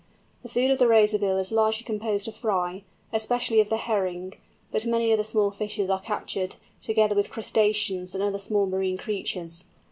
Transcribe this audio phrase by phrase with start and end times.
[0.41, 4.33] The food of the Razorbill is largely composed of fry, especially of the herring,
[4.71, 9.65] but many other small fishes are captured, together with crustaceans and other small marine creatures.